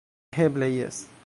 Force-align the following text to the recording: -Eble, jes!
-Eble, 0.45 0.69
jes! 0.77 1.03